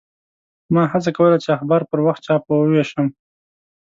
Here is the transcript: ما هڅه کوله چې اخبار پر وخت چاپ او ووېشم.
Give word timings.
ما 0.73 0.83
هڅه 0.93 1.11
کوله 1.17 1.37
چې 1.43 1.49
اخبار 1.57 1.81
پر 1.89 1.99
وخت 2.05 2.21
چاپ 2.25 2.43
او 2.49 2.57
ووېشم. 2.61 3.07